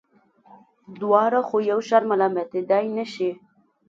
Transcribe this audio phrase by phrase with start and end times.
[1.01, 3.29] دواړه خو یو شان ملامتېدلای نه شي.